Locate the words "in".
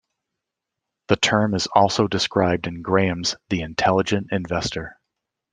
2.65-2.81